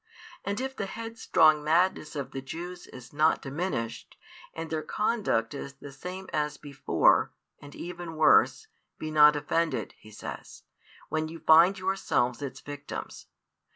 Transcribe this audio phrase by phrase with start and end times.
[0.43, 4.17] And if the headstrong madness of the Jews is not diminished,
[4.51, 8.65] and their conduct is the same as before, and even worse,
[8.97, 10.63] be not offended, He says,
[11.09, 13.27] when you find yourselves its victims.